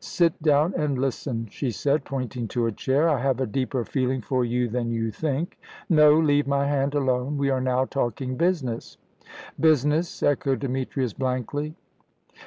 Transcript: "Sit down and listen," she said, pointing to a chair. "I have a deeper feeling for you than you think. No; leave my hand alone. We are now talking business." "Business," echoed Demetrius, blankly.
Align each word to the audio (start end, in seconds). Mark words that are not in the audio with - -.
"Sit 0.00 0.42
down 0.42 0.74
and 0.76 0.98
listen," 0.98 1.48
she 1.50 1.70
said, 1.70 2.04
pointing 2.04 2.46
to 2.48 2.66
a 2.66 2.72
chair. 2.72 3.08
"I 3.08 3.18
have 3.22 3.40
a 3.40 3.46
deeper 3.46 3.86
feeling 3.86 4.20
for 4.20 4.44
you 4.44 4.68
than 4.68 4.90
you 4.90 5.10
think. 5.10 5.58
No; 5.88 6.12
leave 6.12 6.46
my 6.46 6.66
hand 6.66 6.94
alone. 6.94 7.38
We 7.38 7.48
are 7.48 7.58
now 7.62 7.86
talking 7.86 8.36
business." 8.36 8.98
"Business," 9.58 10.22
echoed 10.22 10.58
Demetrius, 10.58 11.14
blankly. 11.14 11.74